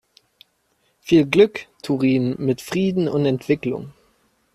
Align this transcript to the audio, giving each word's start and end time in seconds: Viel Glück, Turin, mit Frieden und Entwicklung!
Viel 0.99 1.27
Glück, 1.27 1.67
Turin, 1.83 2.33
mit 2.39 2.61
Frieden 2.63 3.07
und 3.07 3.23
Entwicklung! 3.27 3.93